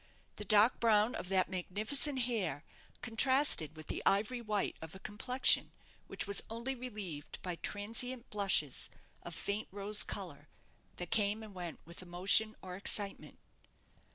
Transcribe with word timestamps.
The 0.37 0.45
dark 0.45 0.79
brown 0.79 1.13
of 1.13 1.29
that 1.29 1.47
magnificent 1.47 2.21
hair 2.23 2.63
contrasted 3.03 3.75
with 3.75 3.85
the 3.85 4.01
ivory 4.03 4.41
white 4.41 4.75
of 4.81 4.95
a 4.95 4.99
complexion 4.99 5.73
which 6.07 6.25
was 6.25 6.41
only 6.49 6.73
relieved 6.73 7.39
by 7.43 7.57
transient 7.57 8.27
blushes 8.31 8.89
of 9.21 9.35
faint 9.35 9.67
rose 9.69 10.01
colour, 10.01 10.49
that 10.95 11.11
came 11.11 11.43
and 11.43 11.53
went 11.53 11.81
with 11.85 12.01
emotion 12.01 12.55
or 12.63 12.75
excitement. 12.75 13.37